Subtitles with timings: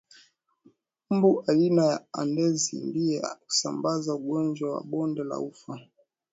[1.09, 5.75] Mbu aina ya Aedesi ndiye husambaza unjwa wa bonde la ufa